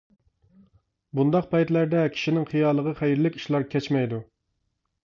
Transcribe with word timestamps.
بۇنداق 1.19 1.49
پەيتلەردە 1.51 2.01
كىشىنىڭ 2.17 2.49
خىيالىغا 2.55 2.95
خەيرلىك 3.03 3.41
ئىشلار 3.43 3.71
كەچمەيدۇ. 3.77 4.27